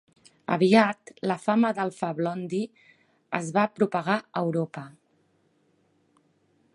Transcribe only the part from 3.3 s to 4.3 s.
es va propagar